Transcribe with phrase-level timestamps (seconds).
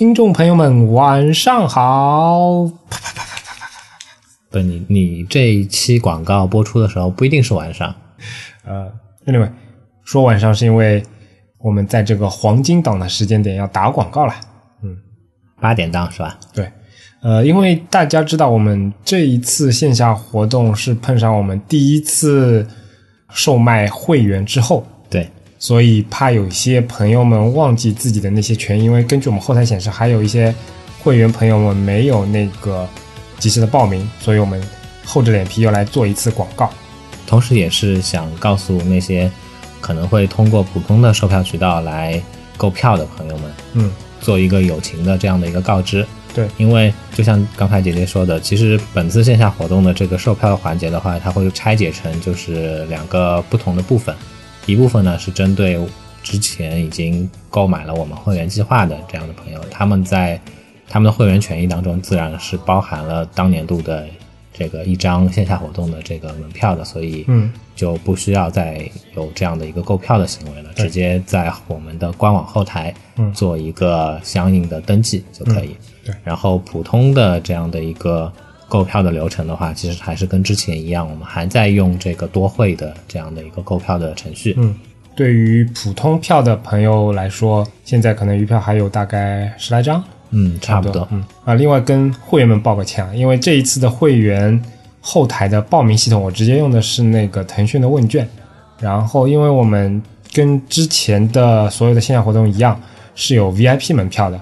[0.00, 2.64] 听众朋友们，晚上好！
[2.88, 3.66] 啪啪啪啪啪啪啪
[4.50, 7.94] 不，你你这一期广告播出的时候不一定是晚上，
[8.64, 8.90] 呃
[9.26, 9.50] ，anyway，
[10.02, 11.02] 说晚上是因为
[11.58, 14.34] 我们在这个黄金档的时间点要打广告了。
[14.82, 14.96] 嗯
[15.60, 16.40] 八点档是吧？
[16.54, 16.72] 对，
[17.20, 22.66] 呃，因为大家知道我们这一次线下活动是碰上我们第一次
[23.28, 24.99] 售卖会员之后，对，
[25.60, 30.52] 所以怕有些朋友们忘记自己的那些权益，因为根据我们后台显示，还有一些
[31.00, 32.88] 会员朋友们没有那个
[33.38, 34.60] 及时的报名，所以我们
[35.04, 36.70] 厚着脸皮又来做一次广告。
[37.26, 39.30] 同时也是想告诉那些
[39.80, 42.20] 可能会通过普通的售票渠道来
[42.56, 46.04] 购票的朋友们，嗯，做一个友情的这样的一个告知。
[46.34, 54.14] 对，因为就像刚才姐姐说的，其实本次线下活动的这个售票环节的话，它会拆解成就是两个不同的部分，
[54.66, 55.78] 一部分呢是针对
[56.22, 60.40] 之前已经购买了我们会员计划的这样的朋友，他们在
[60.88, 64.06] 他们的会员权益当中自然是包含了当年度的
[64.52, 73.32] 这个一张线下活动的这个门票的，所以嗯，就不需要再有这样的一个购票的行为了，直接在我们的官网后台嗯。
[73.32, 75.74] 做一个相应的登记就可以。
[76.04, 76.14] 对。
[76.22, 78.30] 然后普通的这样的一个
[78.70, 84.54] 购票的流程的话，其实还是跟之前一样，我们还在用这个多会的这样的一个购票的程序。
[84.56, 84.72] 嗯，
[85.16, 91.06] 对于普通票的朋友来说，现在可能余票还有大概十来张，嗯，差不多。
[91.10, 94.62] 嗯啊，另外跟会员们报个歉啊，因为这一次的会员
[95.00, 98.26] 后台的报名系统，我直接用的是那个腾讯的问卷，
[98.78, 100.00] 然后因为我们
[100.32, 102.80] 跟之前的所有的线下活动一样，
[103.16, 104.40] 是有 VIP 门票的。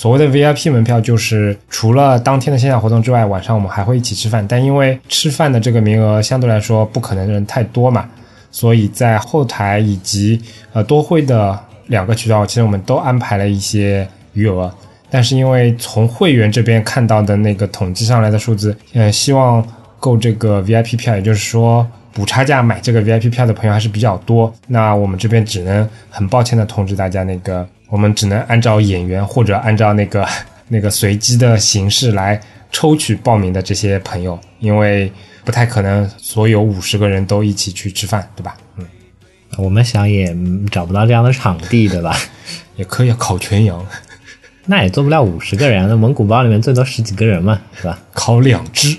[0.00, 8.08] 所谓的 VIP 门票就是除了当天的线下活动之外，晚上我们还会一起吃饭，但因为吃饭的这个名额相对来说不可能人太多嘛，
[8.50, 10.40] 所以在后台以及
[10.72, 11.54] 呃多会的
[11.88, 14.72] 两个渠道，其实我们都安排了一些余额。
[15.10, 19.62] 但是因为从会员这边看到的那个统计上来的数字，呃，希望
[19.98, 24.50] 购这个 VIP 票，也就是说补差价买这个 VIP 票的朋友还是比较多。
[24.66, 30.26] 那我们这边只能很抱歉的通知大家，那个我们只能按照演员或者按照那个
[30.68, 32.40] 那个随机的形式来
[32.72, 35.12] 抽取报名的这些朋友，因为
[35.44, 38.56] 不太可能所有五十个人都一起去吃饭，对吧？
[38.76, 38.86] 嗯，
[39.58, 42.16] 我们想也嗯找不到这样的场地，对吧？
[42.76, 43.84] 也可以烤全羊，
[44.66, 47.98] 那也做不了五十个人，那蒙古包里面最多十几个人嘛，是吧？
[48.12, 48.96] 烤两只，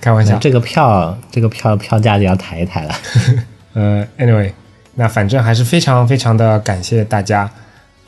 [0.00, 0.36] 开玩笑。
[0.38, 2.94] 这个票，这个票票价就要抬一抬了。
[3.72, 4.52] 呃，anyway，
[4.96, 7.50] 那反正还是非常非常的感谢大家，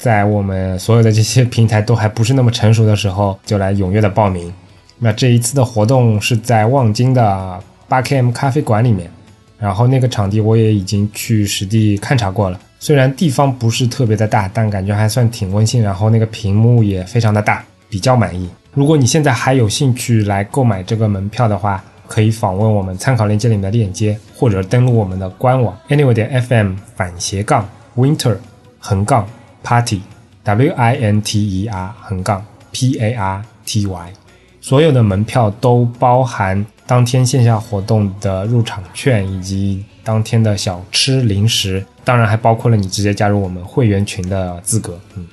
[0.04, 4.52] 在我们所有的这些平台都还不是那么成熟的时候，就来踊跃的报名。
[4.98, 9.10] 那这一次的活动是在望京的八 KM 咖啡馆里面，
[9.58, 18.46] 然后那个场地我也已经去实地勘察过了，虽然地方不是特别的大，但感觉还算挺温馨，然后那个屏幕也非常的大，比较满意。
[18.74, 27.66] 如果你现在还有兴趣来购买这个门票的话，可以访问我们参考链接里面的链接，或者登录我们的官网 anyway 点 fm 反斜杠
[27.96, 28.36] winter
[28.78, 29.26] 横杠
[29.64, 30.00] party
[30.44, 34.12] w i n t e r 横杠 p a r t y，
[34.60, 45.00] 所有的门票都包含当天线下活动的入场券以及当天的小吃零食，当然还包括了你直接加入我们会员群的资格。
[45.16, 45.26] 嗯，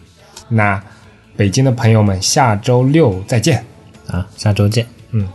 [0.47, 0.81] 那
[1.35, 3.63] 北京的朋友们，下周六再见。
[4.07, 4.85] 啊，下周见。
[5.11, 5.27] 嗯，